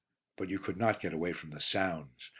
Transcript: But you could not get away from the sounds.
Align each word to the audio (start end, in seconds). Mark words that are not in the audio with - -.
But 0.35 0.49
you 0.49 0.57
could 0.57 0.77
not 0.77 0.99
get 0.99 1.13
away 1.13 1.31
from 1.31 1.51
the 1.51 1.61
sounds. 1.61 2.29